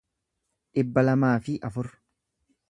dhibba 0.77 1.03
lamaa 1.09 1.35
fi 1.49 1.59
afur 1.71 1.93